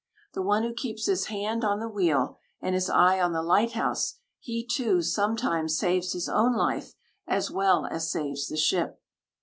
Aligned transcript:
The 0.33 0.41
one 0.41 0.63
who 0.63 0.73
keeps 0.73 1.05
his 1.05 1.25
hand 1.27 1.63
on 1.63 1.79
the 1.79 1.87
wheel, 1.87 2.39
and 2.59 2.73
his 2.73 2.89
eye 2.89 3.19
on 3.21 3.33
the 3.33 3.43
lighthouse, 3.43 4.15
he, 4.39 4.65
too, 4.65 5.03
sometimes 5.03 5.77
saves 5.77 6.13
his 6.13 6.27
own 6.27 6.55
life, 6.55 6.95
as 7.27 7.51
well 7.51 7.85
as 7.85 8.09
saves 8.11 8.47
the 8.47 8.57
ship. 8.57 8.99